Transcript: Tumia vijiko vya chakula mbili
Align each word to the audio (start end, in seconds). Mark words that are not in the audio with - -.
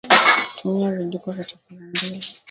Tumia 0.57 0.91
vijiko 0.91 1.31
vya 1.31 1.43
chakula 1.43 1.81
mbili 1.81 2.23